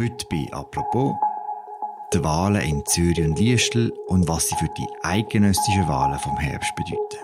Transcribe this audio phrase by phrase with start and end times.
[0.00, 1.12] Heute bei «Apropos»
[2.14, 6.72] die Wahlen in Zürich und Liestel und was sie für die eidgenössischen Wahlen vom Herbst
[6.76, 7.18] bedeuten.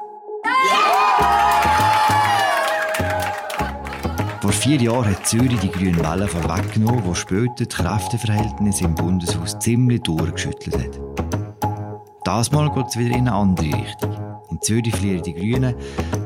[4.41, 9.57] Vor vier Jahren hat Zürich die grünen Wellen vorweggenommen, die später die Kräfteverhältnisse im Bundeshaus
[9.61, 11.01] ziemlich durchgeschüttelt hat.
[12.25, 14.17] Das Mal geht es wieder in eine andere Richtung.
[14.51, 15.77] In Zürich verlieren die Grünen,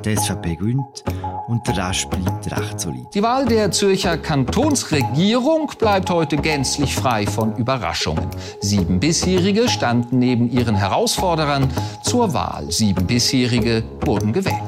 [0.02, 1.04] die SVP gewinnt
[1.48, 3.06] und der Rest bleibt recht solid.
[3.14, 8.28] Die Wahl der Zürcher Kantonsregierung bleibt heute gänzlich frei von Überraschungen.
[8.60, 11.68] Sieben bisherige standen neben ihren Herausforderern
[12.04, 12.70] zur Wahl.
[12.70, 14.62] Sieben bisherige wurden gewählt.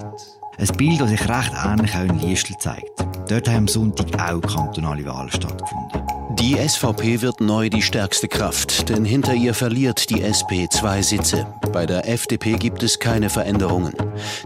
[0.59, 3.07] Ein Bild, das sich recht ähnlich auch in Liestl zeigt.
[3.29, 6.10] Dort haben am Sonntag auch kantonale Wahlen stattgefunden.
[6.41, 11.47] Die SVP wird neu die stärkste Kraft, denn hinter ihr verliert die SP zwei Sitze.
[11.71, 13.93] Bei der FDP gibt es keine Veränderungen.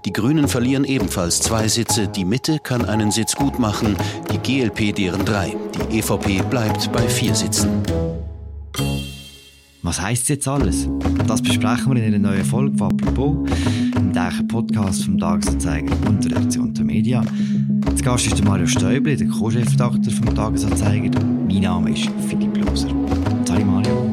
[0.05, 3.97] Die Grünen verlieren ebenfalls zwei Sitze, die Mitte kann einen Sitz gut machen,
[4.33, 5.55] die GLP deren drei.
[5.91, 7.71] Die EVP bleibt bei vier Sitzen.
[9.83, 10.89] Was heisst jetzt alles?
[11.29, 13.49] Das besprechen wir in einer neuen Folge von «Apropos»,
[13.97, 17.23] im täglichen Podcast vom Tagesanzeiger und der Redaktion der Media.
[18.05, 21.25] Zu Gast ist Mario Stäubli, der Co-Chefredakteur vom Tagesanzeiger.
[21.25, 22.91] Mein Name ist Philipp Loser.
[23.49, 24.13] Hallo Mario.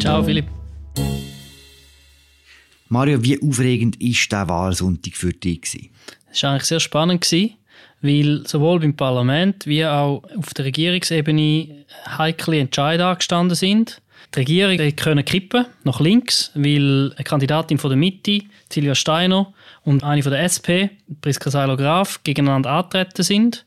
[0.00, 0.46] Ciao Philipp.
[2.88, 5.90] Mario, wie aufregend war der Wahlsonntag für dich?
[6.32, 7.30] Es war eigentlich sehr spannend,
[8.00, 11.84] weil sowohl beim Parlament wie auch auf der Regierungsebene
[12.16, 14.00] heikle Entscheidungen angestanden sind.
[14.34, 19.52] Die Regierung konnte kippen nach links, weil eine Kandidatin von der Mitte, Silvia Steiner,
[19.86, 23.64] und eine von der SP, Priska Seiler-Graf, gegeneinander antreten sind.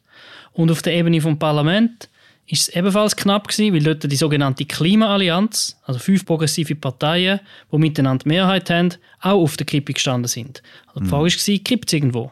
[0.51, 2.09] Und auf der Ebene vom Parlament
[2.45, 7.39] ist es ebenfalls knapp gewesen, weil dort die sogenannte Klimaallianz, also fünf progressive Parteien,
[7.71, 8.89] die miteinander Mehrheit haben,
[9.21, 10.61] auch auf der Kippe gestanden sind.
[10.87, 11.09] Also die mhm.
[11.09, 12.31] Frage war, kippt es irgendwo?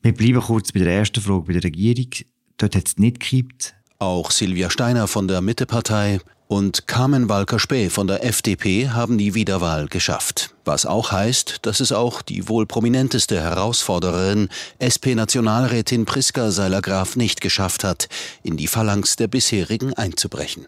[0.00, 2.08] Wir bleiben kurz bei der ersten Frage bei der Regierung.
[2.56, 3.74] Dort hat es nicht gekippt.
[3.98, 9.88] Auch Silvia Steiner von der Mittepartei und Carmen Walker-Späh von der FDP haben die Wiederwahl
[9.88, 10.54] geschafft.
[10.64, 14.48] Was auch heißt, dass es auch die wohl prominenteste Herausforderin,
[14.78, 18.08] SP-Nationalrätin Priska Seiler-Graf nicht geschafft hat,
[18.42, 20.66] in die Phalanx der bisherigen einzubrechen.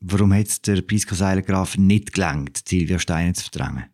[0.00, 3.84] Warum hat es der Priska Seiler-Graf nicht gelangt, Silvia Steiner zu verdrängen?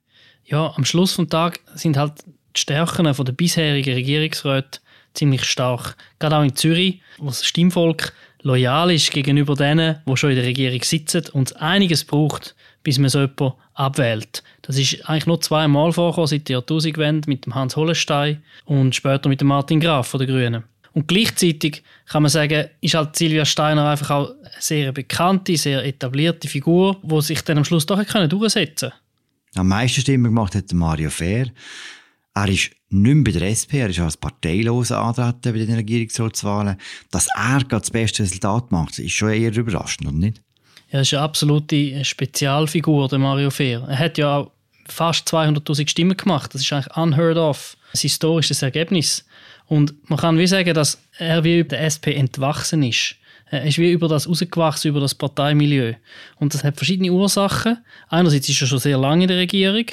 [0.45, 4.81] Ja, am Schluss des Tages sind halt die Stärken der bisherigen Regierungsräte
[5.15, 5.97] ziemlich stark.
[6.19, 8.13] Gerade auch in Zürich, wo das Stimmvolk
[8.43, 13.11] loyal ist gegenüber denen, die schon in der Regierung sitzen und einiges braucht, bis man
[13.11, 14.43] so jemanden abwählt.
[14.63, 19.29] Das ist eigentlich nur zweimal vorgekommen seit der Jahrtausendwende mit dem Hans Hollenstein und später
[19.29, 20.65] mit dem Martin Graf von den Grünen.
[20.93, 25.85] Und gleichzeitig kann man sagen, ist halt Silvia Steiner einfach auch eine sehr bekannte, sehr
[25.85, 28.93] etablierte Figur, die sich dann am Schluss doch durchsetzen konnte.
[29.55, 31.47] Am meisten Stimmen gemacht hat Mario Fair.
[32.35, 36.77] Er ist nicht mehr bei der SP, er ist als parteiloser antreten bei den Regierungsratswahlen.
[37.11, 40.43] Dass er gerade das beste Resultat macht, ist schon eher überraschend, oder nicht?
[40.91, 43.85] Er ist eine absolute Spezialfigur, der Mario Fehr.
[43.89, 44.47] Er hat ja
[44.87, 46.53] fast 200'000 Stimmen gemacht.
[46.55, 47.77] Das ist eigentlich unheard of.
[47.93, 49.25] Ein historisches Ergebnis.
[49.67, 53.17] Und man kann wie sagen, dass er wie der SP entwachsen ist.
[53.51, 55.95] Er ist wie über das rausgewachsen, über das Parteimilieu.
[56.37, 57.79] Und das hat verschiedene Ursachen.
[58.09, 59.87] Einerseits ist er schon sehr lange in der Regierung.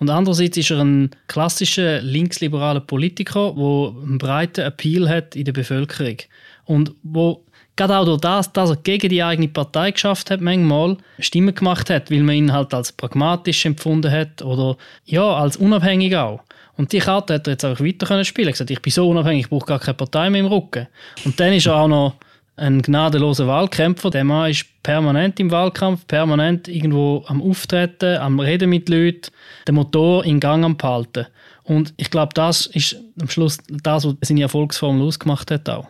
[0.00, 5.52] Und andererseits ist er ein klassischer linksliberaler Politiker, der einen breiten Appeal hat in der
[5.52, 6.16] Bevölkerung.
[6.64, 7.44] Und wo
[7.76, 11.90] gerade auch durch das, dass er gegen die eigene Partei geschafft hat, manchmal Stimmen gemacht
[11.90, 16.40] hat, weil man ihn halt als pragmatisch empfunden hat oder ja, als unabhängig auch.
[16.76, 18.48] Und die Karte hat er jetzt auch weiter können spielen.
[18.48, 20.88] Er hat gesagt, ich bin so unabhängig, ich brauche gar keine Partei mehr im Rücken.
[21.26, 22.14] Und dann ist er auch noch
[22.60, 24.10] ein gnadenloser Wahlkämpfer.
[24.10, 29.30] Der Mann ist permanent im Wahlkampf, permanent irgendwo am Auftreten, am Reden mit Leuten,
[29.66, 31.26] den Motor in Gang am behalten.
[31.62, 35.88] Und ich glaube, das ist am Schluss das, was seine Erfolgsformel ausgemacht hat auch.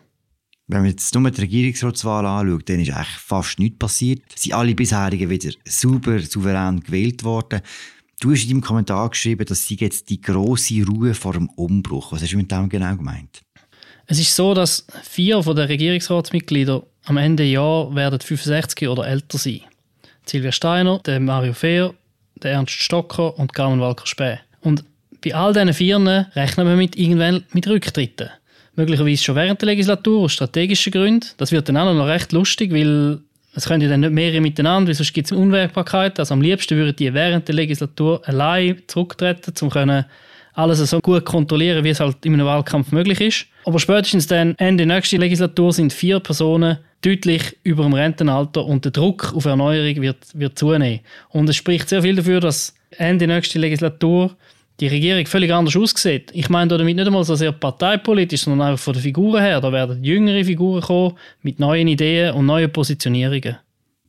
[0.68, 4.22] Wenn man jetzt nur die Regierungsratswahl anschaut, dann ist eigentlich fast nichts passiert.
[4.36, 7.60] Sie sind alle bisherigen wieder super souverän gewählt worden.
[8.20, 12.12] Du hast in deinem Kommentar geschrieben, dass sie jetzt die große Ruhe vor dem Umbruch.
[12.12, 13.42] Was hast du mit dem genau gemeint?
[14.10, 19.38] Es ist so, dass vier von den Regierungsratsmitgliedern am Ende Jahr werden 65 oder älter
[19.38, 19.60] sein.
[20.26, 21.94] Silvia Steiner, der Mario Fehr,
[22.42, 24.40] der Ernst Stocker und Carmen Walker-Späh.
[24.62, 24.82] Und
[25.24, 28.30] bei all diesen Vieren rechnen wir mit irgendwann mit Rücktritten.
[28.74, 31.28] Möglicherweise schon während der Legislatur aus strategischen Gründen.
[31.36, 33.20] Das wird dann auch noch recht lustig, weil
[33.54, 36.18] es können dann nicht mehrere miteinander, weil sonst gibt es Unwägbarkeit.
[36.18, 40.04] Also am liebsten würden die während der Legislatur allein zurücktreten, um
[40.54, 43.46] alles so gut kontrollieren, wie es halt in einem Wahlkampf möglich ist.
[43.64, 48.92] Aber spätestens dann Ende nächste Legislatur sind vier Personen deutlich über dem Rentenalter und der
[48.92, 51.00] Druck auf Erneuerung wird, wird zunehmen.
[51.30, 54.36] Und es spricht sehr viel dafür, dass Ende nächste Legislatur
[54.80, 56.30] die Regierung völlig anders aussieht.
[56.32, 59.60] Ich meine damit nicht einmal so sehr parteipolitisch, sondern einfach von den Figuren her.
[59.60, 63.56] Da werden jüngere Figuren kommen mit neuen Ideen und neuen Positionierungen.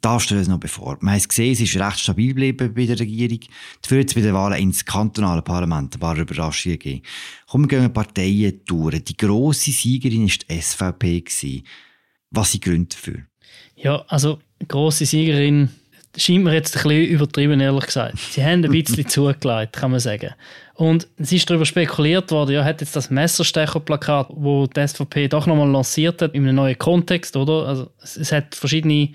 [0.02, 0.98] Da steht es noch bevor.
[1.02, 3.40] Man hat gesehen, es ist recht stabil geblieben bei der Regierung.
[3.84, 7.04] Dafür hat es bei den Wahlen ins kantonale Parlament ein paar Überraschungen gegeben.
[7.48, 9.04] Kommen wir gehen Parteien durch.
[9.04, 11.64] Die grosse Siegerin war die SVP.
[12.32, 13.20] Was sind die Gründe dafür?
[13.76, 15.70] Ja, also grosse Siegerin
[16.18, 18.18] scheint mir jetzt ein bisschen übertrieben, ehrlich gesagt.
[18.18, 20.34] Sie haben ein bisschen zugelegt, kann man sagen.
[20.74, 25.46] Und es ist darüber spekuliert worden, ja, hat jetzt das Messerstecherplakat, wo die SVP doch
[25.46, 27.68] nochmal lanciert hat, in einem neuen Kontext, oder?
[27.68, 29.10] Also es hat verschiedene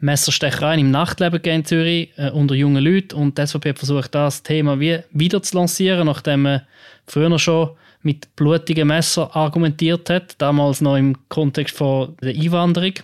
[0.00, 4.78] Messerstechereien im Nachtleben in Zürich äh, unter jungen Leuten und die SVP versucht, das Thema
[4.78, 6.62] wie wieder zu lancieren, nachdem man
[7.06, 7.70] früher schon
[8.02, 12.94] mit blutigen Messer argumentiert hat, damals noch im Kontext von der Einwanderung.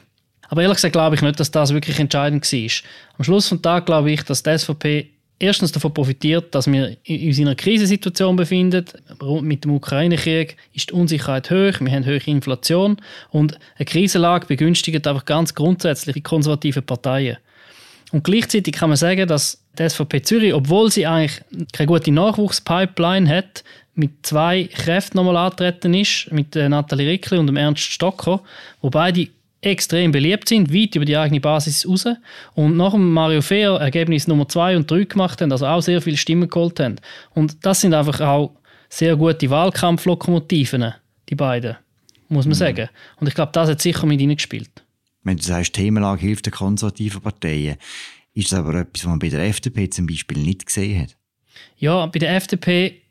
[0.49, 2.71] Aber ehrlich gesagt glaube ich nicht, dass das wirklich entscheidend war.
[3.19, 5.11] Am Schluss des Tages glaube ich, dass die SVP
[5.43, 8.85] erstens davon profitiert, dass wir uns in einer Krisensituation befinden.
[9.41, 12.97] Mit dem Ukraine-Krieg ist die Unsicherheit hoch, wir haben hohe Inflation
[13.31, 17.39] und eine Krisenlage begünstigt einfach ganz grundsätzlich die konservativen Parteien.
[18.13, 21.41] Und gleichzeitig kann man sagen, dass die SVP Zürich, obwohl sie eigentlich
[21.73, 27.55] keine gute Nachwuchspipeline hat, mit zwei Kräften nochmal antreten ist, mit äh, Nathalie Rickli und
[27.57, 28.41] Ernst Stocker,
[28.81, 29.29] wo beide
[29.63, 32.07] extrem beliebt sind, weit über die eigene Basis raus.
[32.55, 36.03] Und nach dem Mario Fair Ergebnis Nummer 2 und 3 gemacht haben, also auch sehr
[36.03, 36.97] viele Stimmen geholt haben.
[37.31, 38.53] Und das sind einfach auch
[38.89, 40.93] sehr gute Wahlkampflokomotiven,
[41.29, 41.77] die beiden,
[42.29, 42.59] muss man mhm.
[42.59, 42.89] sagen.
[43.21, 44.85] Und ich glaube, das hat sicher mit ihnen gespielt.
[45.23, 47.77] Wenn du sagst, Themenlage hilft den konservativen Parteien,
[48.35, 51.17] ist das aber etwas, was man bei der FDP zum Beispiel nicht gesehen hat?
[51.77, 53.03] Ja, bei der FDP,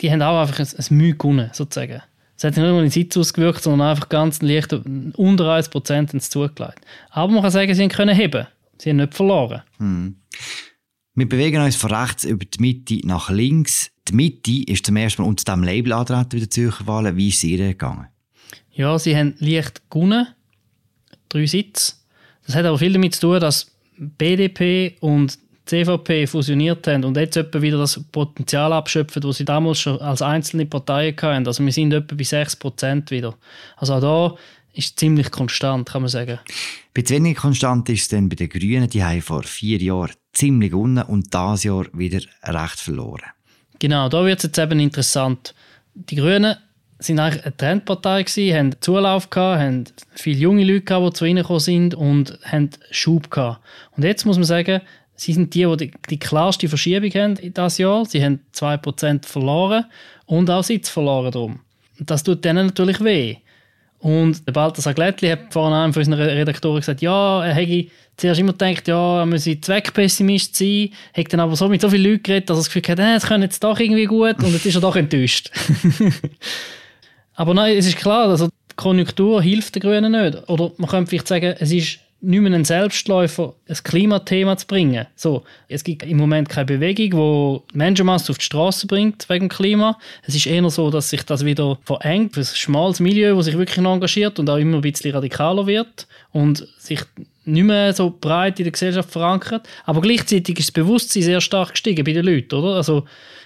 [0.00, 2.02] die haben auch einfach ein, ein Mühe gewonnen, sozusagen.
[2.36, 6.30] Es hat nicht nur in den Sitz ausgewirkt, sondern einfach ganz leicht unter 1% ins
[6.30, 6.80] zugelegt.
[7.10, 8.46] Aber man kann sagen, sie können heben.
[8.78, 9.62] Sie haben nicht verloren.
[9.78, 10.16] Hm.
[11.14, 13.90] Wir bewegen uns von rechts über die Mitte nach links.
[14.08, 17.16] Die Mitte ist zum ersten Mal unter diesem Label antreten bei den Zürcher Wahlen.
[17.16, 18.08] Wie ist es ihr gegangen?
[18.72, 20.26] Ja, sie haben leicht gewonnen.
[21.30, 21.94] Drei Sitze.
[22.44, 27.36] Das hat aber viel damit zu tun, dass BDP und CVP fusioniert haben und jetzt
[27.36, 31.46] etwa wieder das Potenzial abschöpfen, das sie damals schon als einzelne Parteien hatten.
[31.46, 33.34] Also wir sind etwa bei 6% wieder.
[33.76, 34.36] Also auch da
[34.72, 36.38] ist es ziemlich konstant, kann man sagen.
[36.94, 40.70] Bei weniger konstant ist es dann bei den Grünen, die haben vor vier Jahren ziemlich
[40.70, 43.30] gewonnen und dieses Jahr wieder recht verloren.
[43.78, 45.54] Genau, da wird es jetzt eben interessant.
[45.94, 46.56] Die Grünen
[46.98, 49.84] sind eigentlich eine Trendpartei gewesen, haben Zulauf gehabt, haben
[50.14, 53.60] viele junge Leute gehabt, die zu ihnen gekommen sind und haben Schub gehabt.
[53.96, 54.80] Und jetzt muss man sagen,
[55.16, 58.04] Sie sind die, die die klarste Verschiebung haben in diesem Jahr.
[58.04, 59.86] Sie haben 2% verloren
[60.26, 61.60] und auch Sitz verloren drum.
[61.98, 63.36] Das tut denen natürlich weh.
[63.98, 68.40] Und der Balthasar Glättli hat vorhin einem von unseren Redaktoren gesagt, ja, er hätte zuerst
[68.40, 72.22] immer gedacht, ja, er müsse Zweckpessimist sein, hat dann aber so mit so vielen Leuten
[72.22, 74.66] geredet, dass er das Gefühl hat, äh, es können jetzt doch irgendwie gut und jetzt
[74.66, 75.50] ist er doch enttäuscht.
[77.34, 80.48] aber nein, es ist klar, also die Konjunktur hilft den Grünen nicht.
[80.48, 85.06] Oder man könnte vielleicht sagen, es ist nicht mehr ein Selbstläufer, ein Klimathema zu bringen.
[85.14, 89.96] So, es gibt im Moment keine Bewegung, die Menschenmasse auf die Straße bringt wegen Klima.
[90.26, 93.78] Es ist eher so, dass sich das wieder verengt, ein schmales Milieu, das sich wirklich
[93.78, 97.00] noch engagiert und auch immer ein bisschen radikaler wird und sich
[97.44, 99.68] nicht mehr so breit in der Gesellschaft verankert.
[99.84, 102.74] Aber gleichzeitig ist das Bewusstsein sehr stark gestiegen bei den Leuten, oder?
[102.74, 103.04] Also,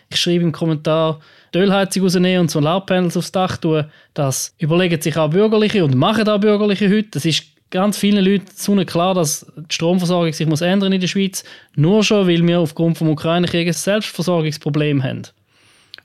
[0.08, 1.20] ich schreibe im Kommentar,
[1.52, 3.84] die Ölheizung rausnehmen und so Laubpanels aufs Dach tun,
[4.14, 7.08] das überlegen sich auch Bürgerliche und machen auch Bürgerliche heute.
[7.10, 11.08] Das ist ganz vielen Leuten so klar, dass die Stromversorgung sich muss ändern in der
[11.08, 11.44] Schweiz,
[11.76, 15.22] nur schon, weil wir aufgrund des Ukraine-Krieges ein Selbstversorgungsproblem haben.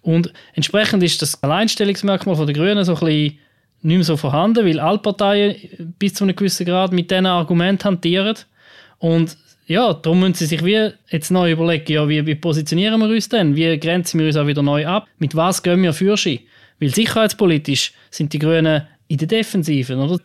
[0.01, 3.39] Und entsprechend ist das Alleinstellungsmerkmal der Grünen so ein bisschen
[3.81, 5.55] nicht mehr so vorhanden, weil alle Parteien
[5.99, 8.35] bis zu einem gewissen Grad mit diesen Argumenten hantieren.
[8.99, 9.37] Und
[9.67, 13.29] ja, darum müssen sie sich wie jetzt neu überlegen, ja, wie, wie positionieren wir uns
[13.29, 13.55] denn?
[13.55, 15.07] Wie grenzen wir uns auch wieder neu ab?
[15.17, 16.47] Mit was gehen wir für sie?
[16.79, 20.19] Weil sicherheitspolitisch sind die Grünen in der Defensive, oder?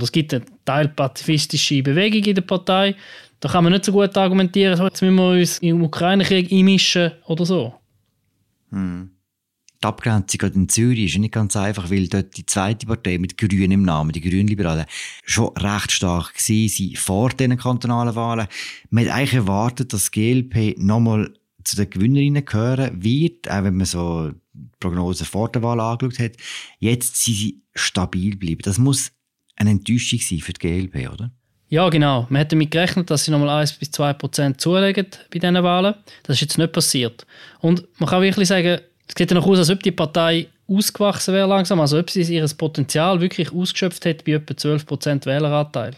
[0.00, 2.96] Es gibt eine teilpazifistische Bewegung in der Partei.
[3.40, 7.12] Da kann man nicht so gut argumentieren, so, jetzt müssen wir uns im Ukraine-Krieg einmischen
[7.26, 7.74] oder so.
[8.70, 9.10] Hm.
[9.82, 13.72] Die Abgrenzung in Zürich ist nicht ganz einfach, weil dort die zweite Partei mit Grünen
[13.72, 14.84] im Namen, die Grünliberalen,
[15.24, 18.46] schon recht stark war vor diesen kantonalen Wahlen.
[18.90, 21.34] Man hat eigentlich erwartet, dass die GLP nochmal
[21.64, 24.30] zu den Gewinnerinnen gehören wird, auch wenn man so
[24.78, 26.36] Prognosen vor der Wahl angeschaut hat.
[26.78, 28.62] Jetzt sind sie stabil geblieben.
[28.62, 29.10] Das muss
[29.62, 31.30] eine Enttäuschung für die GLP, oder?
[31.68, 32.26] Ja, genau.
[32.28, 35.94] Man hätte damit gerechnet, dass sie nochmal 1 bis 2 Prozent zulegen bei diesen Wahlen.
[36.22, 37.26] Das ist jetzt nicht passiert.
[37.60, 41.34] Und man kann wirklich sagen, es sieht ja noch aus, als ob die Partei ausgewachsen
[41.34, 45.94] wäre langsam, also ob sie ihr Potenzial wirklich ausgeschöpft hat bei etwa 12 Prozent Wähleranteil.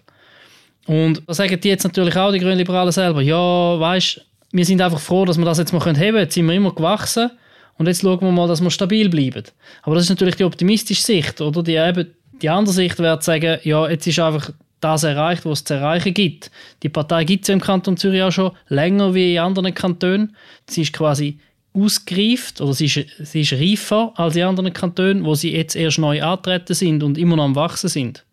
[0.86, 4.20] Und da sagen die jetzt natürlich auch, die Grünliberalen selber, ja, weißt,
[4.52, 6.18] wir sind einfach froh, dass wir das jetzt mal heben können.
[6.18, 7.30] Jetzt sind wir immer gewachsen
[7.78, 9.42] und jetzt schauen wir mal, dass wir stabil bleiben.
[9.82, 11.62] Aber das ist natürlich die optimistische Sicht, oder?
[11.62, 14.50] Die eben die andere Sicht wäre zu sagen, ja, jetzt ist einfach
[14.80, 16.50] das erreicht, was es zu erreichen gibt.
[16.82, 20.36] Die Partei gibt es ja im Kanton Zürich auch schon länger wie in anderen Kantonen.
[20.68, 21.38] Sie ist quasi
[21.72, 25.98] ausgereift oder sie ist, sie ist reifer als in anderen Kantonen, wo sie jetzt erst
[25.98, 28.24] neu antreten sind und immer noch am Wachsen sind.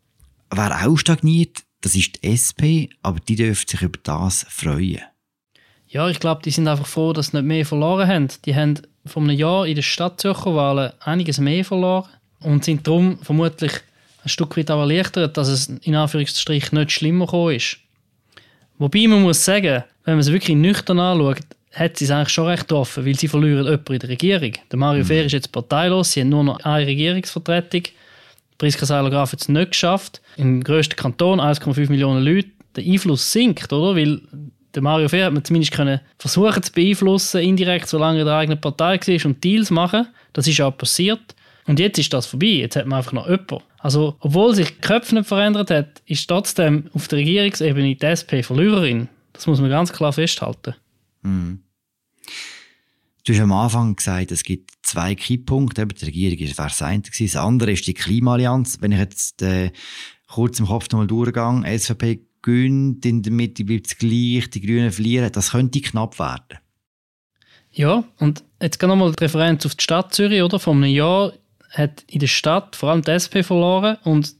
[0.54, 5.02] Wer auch stagniert, das ist die SP, aber die dürfte sich über das freuen.
[5.88, 8.28] Ja, ich glaube, die sind einfach froh, dass sie nicht mehr verloren haben.
[8.46, 12.10] Die haben vor einem Jahr in den Stadtzürcher Wahlen einiges mehr verloren
[12.42, 13.74] und sind darum vermutlich
[14.24, 17.78] ein Stück weit auch erleichtert, dass es in Anführungsstrichen nicht schlimmer gekommen ist.
[18.78, 21.42] Wobei man muss sagen, wenn man es wirklich nüchtern anschaut,
[21.74, 24.54] hat sie es eigentlich schon recht offen, weil sie verlieren jemanden in der Regierung.
[24.72, 25.08] Der Mario mhm.
[25.08, 27.84] Fehr ist jetzt parteilos, sie haben nur noch eine Regierungsvertretung.
[28.58, 30.22] Priska Seiler-Graf hat es nicht geschafft.
[30.38, 33.96] Im grössten Kanton, 1,5 Millionen Leute, der Einfluss sinkt, oder?
[33.96, 34.22] Weil
[34.76, 38.36] der Mario Fehr hat man zumindest können versuchen zu beeinflussen, indirekt, solange er in der
[38.36, 40.08] eigenen Partei war und Deals machen.
[40.34, 41.36] Das ist auch passiert.
[41.68, 42.48] Und jetzt ist das vorbei.
[42.48, 43.60] Jetzt hat man einfach noch jemanden.
[43.80, 48.44] Also, obwohl sich die Köpfe nicht verändert hat, ist trotzdem auf der Regierungsebene die SP
[48.44, 49.10] Verliererin.
[49.34, 50.76] Das muss man ganz klar festhalten.
[51.22, 51.64] Mhm.
[53.24, 55.86] Du hast am Anfang gesagt, es gibt zwei Kipppunkte.
[55.86, 57.02] Die Regierung war das eine.
[57.02, 58.78] Das andere ist die Klimaallianz.
[58.82, 59.72] Wenn ich jetzt äh,
[60.28, 64.92] kurz im Kopf nochmal durchgehe, SVP gönnt, in der Mitte bleibt es gleich, die Grünen
[64.92, 66.58] verlieren, das könnte knapp werden.
[67.72, 70.60] Ja, und jetzt geht nochmal die Referenz auf die Stadt Zürich, oder?
[70.60, 71.32] Vor einem Jahr
[71.72, 74.34] hat in der Stadt vor allem die SP verloren und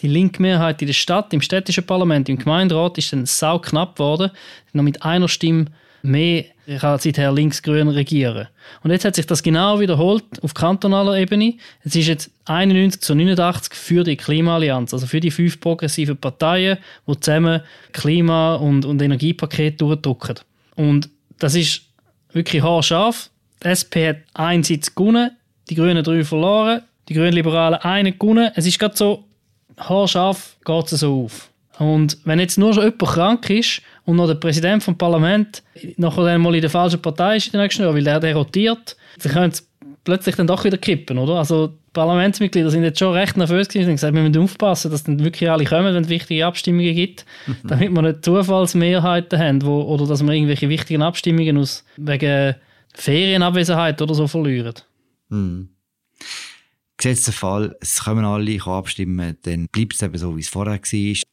[0.00, 3.96] die linke Mehrheit in der Stadt, im städtischen Parlament, im Gemeinderat ist dann sau knapp
[3.96, 4.30] geworden.
[4.72, 5.66] Noch mit einer Stimme
[6.02, 6.44] mehr
[6.80, 8.48] kann seither links-grün regieren.
[8.82, 11.54] Und jetzt hat sich das genau wiederholt auf kantonaler Ebene.
[11.84, 16.78] Es ist jetzt 91 zu 89 für die Klimaallianz, also für die fünf progressiven Parteien,
[17.06, 17.62] die zusammen
[17.92, 20.40] Klima- und, und Energiepaket durchdrücken.
[20.74, 21.82] Und das ist
[22.32, 23.30] wirklich haarscharf.
[23.62, 25.30] Die SP hat einen Sitz gewonnen,
[25.68, 28.50] die Grünen drei verloren, die Grünen-Liberalen einen gewonnen.
[28.54, 29.24] Es ist gerade so,
[29.76, 31.50] haarscharf geht es so auf.
[31.78, 35.62] Und wenn jetzt nur schon jemand krank ist und noch der Präsident vom Parlament
[35.96, 38.34] nachher dann mal in der falschen Partei ist in den nächsten Jahren, weil der, der
[38.34, 39.68] rotiert, dann können es
[40.04, 41.34] plötzlich dann doch wieder kippen, oder?
[41.34, 45.04] Also die Parlamentsmitglieder sind jetzt schon recht nervös gewesen und gesagt, wir müssen aufpassen, dass
[45.04, 47.56] dann wirklich alle kommen, wenn es wichtige Abstimmungen gibt, mhm.
[47.64, 52.54] damit wir nicht Zufallsmehrheiten haben, wo, oder dass wir irgendwelche wichtigen Abstimmungen aus wegen
[52.94, 54.74] Ferienabwesenheit oder so verlieren.
[55.28, 55.76] Mhm
[57.06, 60.80] gesetzter Fall, es kommen alle abstimmen, dann bleibt es eben so, wie es vorher war.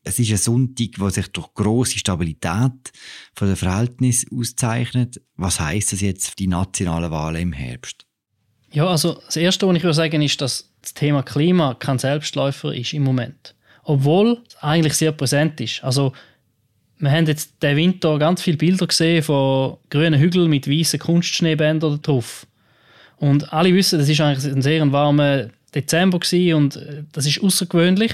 [0.03, 2.91] Es ist ein Sonntag, der sich durch grosse Stabilität
[3.33, 5.21] von den Verhältnissen auszeichnet.
[5.35, 8.05] Was heisst das jetzt für die nationalen Wahlen im Herbst?
[8.71, 12.73] Ja, also das Erste, was ich würde sagen, ist, dass das Thema Klima kein Selbstläufer
[12.73, 13.55] ist im Moment.
[13.83, 15.83] Obwohl es eigentlich sehr präsent ist.
[15.83, 16.13] Also
[16.97, 22.01] wir haben jetzt den Winter ganz viele Bilder gesehen von grünen Hügeln mit weißen Kunstschneebändern
[22.01, 22.47] drauf.
[23.17, 26.19] Und alle wissen, das ist eigentlich ein sehr warmer Dezember
[26.55, 28.11] und äh, das ist außergewöhnlich.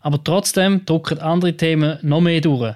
[0.00, 2.74] Aber trotzdem drücken andere Themen noch mehr durch.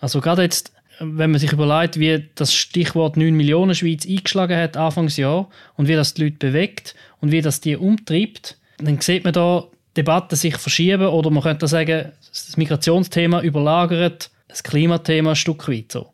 [0.00, 4.76] Also gerade jetzt, wenn man sich überlegt, wie das Stichwort 9 Millionen Schweiz eingeschlagen hat
[4.76, 9.32] Anfangsjahr und wie das die Leute bewegt und wie das die umtreibt, dann sieht man
[9.32, 9.64] da
[9.96, 15.90] Debatten sich verschieben oder man könnte sagen, das Migrationsthema überlagert das Klimathema ein Stück weit
[15.92, 16.12] so.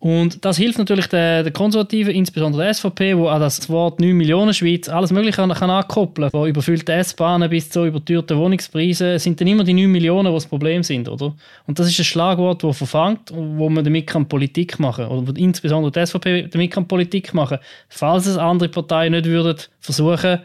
[0.00, 4.16] Und das hilft natürlich den, den Konservativen, insbesondere der SVP, wo an das Wort 9
[4.16, 9.40] Millionen Schweiz alles Mögliche kann, kann ankoppeln Von überfüllten S-Bahnen bis zu übertürten Wohnungspreisen sind
[9.40, 11.34] dann immer die 9 Millionen, die das Problem sind, oder?
[11.66, 15.18] Und das ist ein Schlagwort, das verfangt, wo man damit kann Politik machen kann.
[15.18, 20.40] Oder insbesondere die SVP damit kann Politik machen falls es andere Parteien nicht würden versuchen,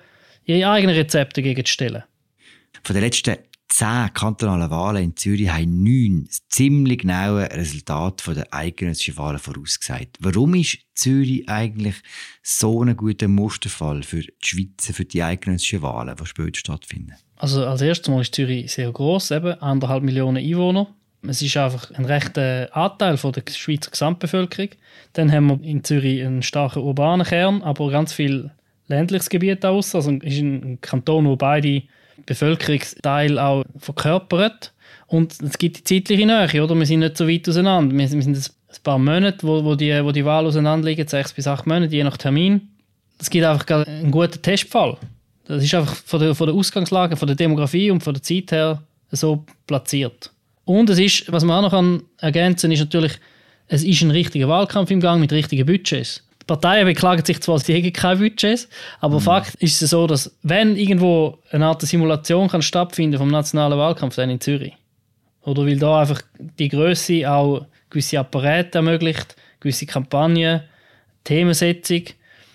[0.46, 2.04] ihre eigenen Rezepte gegenzustellen.
[2.84, 3.38] Von den letzten
[3.74, 10.18] zehn kantonalen Wahlen in Zürich haben neun ziemlich genaue Resultate der eidgenössischen Wahlen vorausgesagt.
[10.20, 11.96] Warum ist Zürich eigentlich
[12.44, 17.14] so ein guter Musterfall für die Schweizer, für die eidgenössischen Wahlen, die später stattfinden?
[17.38, 20.94] Also als erstes Mal ist Zürich sehr groß, eben anderthalb Millionen Einwohner.
[21.24, 24.70] Es ist einfach ein rechter Anteil von der Schweizer Gesamtbevölkerung.
[25.14, 28.52] Dann haben wir in Zürich einen starken urbanen Kern, aber ganz viel
[28.88, 29.96] ländliches Gebiet aus.
[29.96, 31.82] Also es ist ein Kanton, wo beide
[32.26, 34.72] Bevölkerungsteil auch verkörpert.
[35.08, 36.76] Und es gibt die zeitliche Nähe, oder?
[36.76, 37.96] Wir sind nicht so weit auseinander.
[37.96, 41.48] Wir, sind ein paar Monate, wo, wo, die, wo die Wahl auseinander liegen, sechs bis
[41.48, 42.70] acht Monate, je nach Termin.
[43.20, 44.98] Es gibt einfach einen guten Testfall.
[45.46, 48.52] Das ist einfach von der, von der Ausgangslage, von der Demografie und von der Zeit
[48.52, 50.32] her so platziert.
[50.66, 53.14] Und es ist, was man auch noch ergänzen kann, ist natürlich,
[53.68, 56.24] es ist ein richtiger Wahlkampf im Gang mit richtigen Budgets.
[56.44, 58.68] Die Parteien beklagen sich zwar, sie hätten keine Budgets,
[59.00, 59.24] aber mhm.
[59.24, 64.16] Fakt ist es so, dass wenn irgendwo eine Art Simulation kann stattfinden vom nationalen Wahlkampf,
[64.16, 64.74] dann in Zürich.
[65.44, 70.64] Oder weil da einfach die Größe auch gewisse Apparate ermöglicht, gewisse Kampagnen,
[71.24, 72.04] Themensetzung.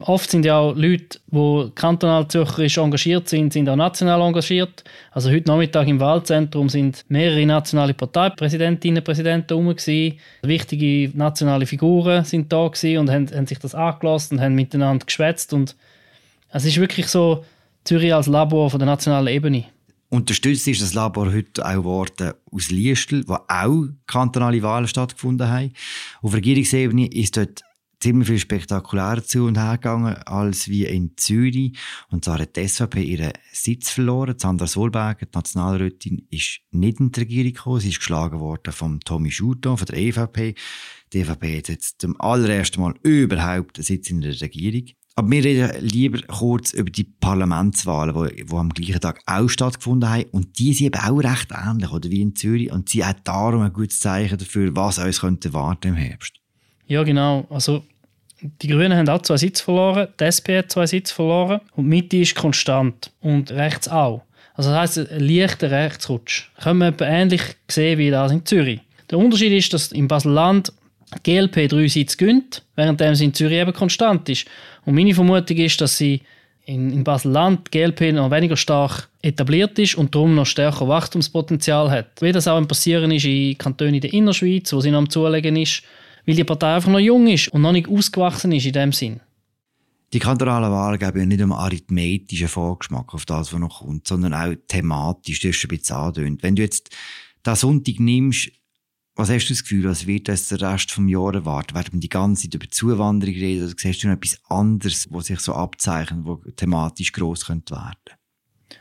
[0.00, 4.84] Oft sind ja auch Leute, die kantonal zürcherisch engagiert sind, sind auch national engagiert.
[5.10, 9.74] Also heute Nachmittag im Wahlzentrum sind mehrere nationale Parteipräsidentinnen und Präsidenten herum.
[10.42, 15.52] Wichtige nationale Figuren sind da und haben, haben sich das angelassen und haben miteinander geschwätzt.
[15.52, 15.74] Und
[16.50, 17.44] es ist wirklich so
[17.82, 19.64] Zürich als Labor von der nationalen Ebene.
[20.10, 25.72] Unterstützt ist das Labor heute auch worden aus Liestel, wo auch kantonale Wahlen stattgefunden haben.
[26.22, 27.62] Auf Regierungsebene ist dort
[28.00, 31.76] ziemlich viel spektakulärer zu und her gegangen als wie in Zürich.
[32.10, 34.38] Und zwar hat die SVP ihren Sitz verloren.
[34.38, 37.80] Sandra Solberger, die Nationalrätin, ist nicht in die Regierung gekommen.
[37.80, 40.54] Sie ist geschlagen worden von Tommy Schurton von der EVP.
[41.12, 44.88] Die EVP hat jetzt zum allerersten Mal überhaupt einen Sitz in der Regierung.
[45.18, 50.08] Aber wir reden lieber kurz über die Parlamentswahlen, die, die am gleichen Tag auch stattgefunden
[50.08, 50.26] haben.
[50.30, 52.70] Und die sind eben auch recht ähnlich, oder wie in Zürich.
[52.70, 56.37] Und sie hat darum ein gutes Zeichen dafür, was uns könnte warten im Herbst.
[56.88, 57.46] Ja, genau.
[57.50, 57.84] Also,
[58.40, 61.90] die Grünen haben auch zwei Sitze verloren, die SP hat zwei Sitze verloren und die
[61.90, 63.10] Mitte ist konstant.
[63.20, 64.22] Und rechts auch.
[64.54, 66.48] Also, das heisst, ein leichter Rechtsrutsch.
[66.60, 68.80] Können wir etwa ähnlich sehen wie das in Zürich.
[69.10, 70.72] Der Unterschied ist, dass im Basel-Land
[71.24, 74.46] die GLP drei Sitze gönnt, während sie in Zürich eben konstant ist.
[74.84, 76.22] Und meine Vermutung ist, dass sie
[76.66, 81.90] in, in Basel-Land die GLP noch weniger stark etabliert ist und darum noch stärker Wachstumspotenzial
[81.90, 82.20] hat.
[82.20, 85.82] Wie das auch passieren ist in Kantonen der Innerschweiz, wo sie noch am Zulegen ist,
[86.28, 89.20] weil die Partei einfach noch jung ist und noch nicht ausgewachsen ist in dem Sinn.
[90.12, 94.34] Die kantonalen Wahlen geben ja nicht nur arithmetischen Vorgeschmack auf das, was noch kommt, sondern
[94.34, 96.42] auch thematisch, das ist ein bisschen angedeutet.
[96.42, 96.90] Wenn du jetzt
[97.46, 98.50] den Sonntag nimmst,
[99.16, 101.74] was hast du das Gefühl, was wird das der Rest des Jahres erwarten?
[101.74, 105.26] Werden wir die ganze Zeit über Zuwanderung reden oder siehst du noch etwas anderes, was
[105.26, 108.18] sich so abzeichnet, wo thematisch gross könnte werden?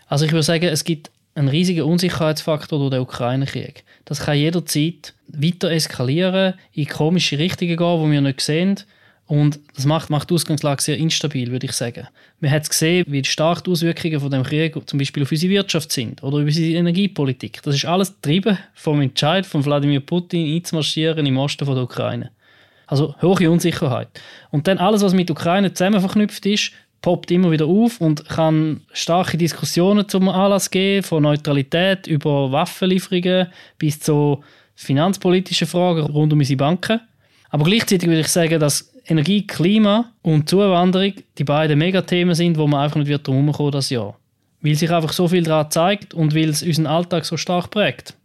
[0.07, 3.83] Also ich würde sagen, es gibt einen riesigen Unsicherheitsfaktor durch den Ukraine-Krieg.
[4.05, 8.79] Das kann jederzeit weiter eskalieren, in komische Richtungen gehen, die wir nicht sehen.
[9.27, 12.07] Und das macht, macht die Ausgangslage sehr instabil, würde ich sagen.
[12.39, 15.91] Wir haben gesehen, wie stark die Auswirkungen von dem Krieg zum Beispiel auf unsere Wirtschaft
[15.91, 17.61] sind oder auf unsere Energiepolitik.
[17.61, 22.31] Das ist alles getrieben vom Entscheid von Wladimir Putin einzumarschieren im Osten von der Ukraine.
[22.87, 24.07] Also hohe Unsicherheit.
[24.49, 28.81] Und dann alles, was mit Ukraine zusammen verknüpft ist, poppt immer wieder auf und kann
[28.91, 34.43] starke Diskussionen zum Anlass geben, von Neutralität über Waffenlieferungen bis zu
[34.75, 37.01] finanzpolitischen Fragen rund um unsere Banken.
[37.49, 42.67] Aber gleichzeitig würde ich sagen, dass Energie, Klima und Zuwanderung die beiden Megathemen sind, wo
[42.67, 44.17] man einfach nicht drum herumkommen das Jahr.
[44.61, 48.15] Weil sich einfach so viel daran zeigt und weil es unseren Alltag so stark prägt.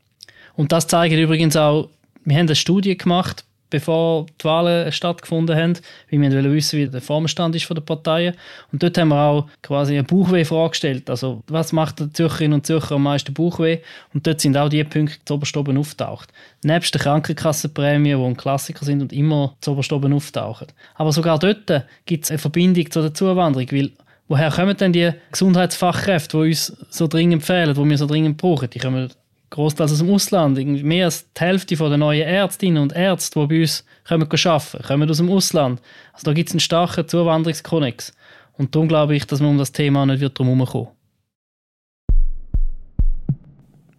[0.54, 1.88] Und das zeigen übrigens auch,
[2.24, 5.78] wir haben eine Studie gemacht bevor die Wahlen stattgefunden haben,
[6.10, 8.34] weil wir wollen wissen, wie der Formenstand ist von der Parteien.
[8.70, 11.10] Und dort haben wir auch quasi eine Bauchweh-Frage gestellt.
[11.10, 13.78] Also, was macht der Zürcherinnen und Zürcher am meisten Bauchweh?
[14.12, 16.28] Und dort sind auch die Punkte zu oberst oben auftaucht.
[16.62, 20.68] Nebst der Krankenkassenprämie, die ein Klassiker sind und immer zu oberst oben auftauchen.
[20.94, 23.90] Aber sogar dort gibt es eine Verbindung zu der Zuwanderung, weil
[24.28, 28.68] woher kommen denn die Gesundheitsfachkräfte, die uns so dringend fehlen, die wir so dringend brauchen?
[28.68, 29.10] Die kommen
[29.52, 30.82] großteils aus dem Ausland.
[30.82, 35.10] Mehr als die Hälfte der neuen Ärztinnen und Ärzte, die bei uns kommen arbeiten, kommen
[35.10, 35.80] aus dem Ausland.
[36.12, 38.12] Also da gibt es einen starken Zuwanderungskonnex.
[38.54, 40.88] Und darum glaube ich, dass man um das Thema nicht wird drum herumkommen.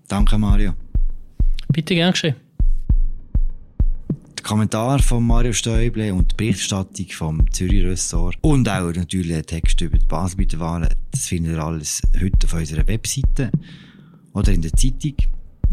[0.07, 0.73] Danke, Mario.
[1.69, 2.35] Bitte gern geschehen.
[4.37, 9.79] Der Kommentar von Mario Stäuble und die Berichterstattung vom Zürich Ressort und auch natürlich Text
[9.81, 13.51] über die Baselbieterwahlen, das findet ihr alles heute auf unserer Webseite
[14.33, 15.15] oder in der Zeitung.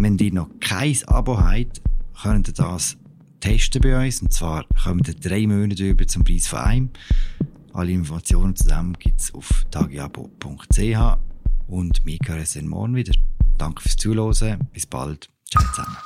[0.01, 1.83] Wenn ihr noch kein Abo habt,
[2.23, 2.97] könnt ihr das
[3.41, 4.23] testen bei uns.
[4.23, 6.91] Und zwar kommen ihr drei Monate über zum Preis von einem.
[7.75, 11.19] Alle Informationen zusammen gibt es auf tagiabo.ch
[11.67, 13.13] und wir hören uns morgen wieder.
[13.59, 14.67] Danke fürs Zuhören.
[14.73, 15.29] Bis bald.
[15.51, 15.97] Ciao zusammen.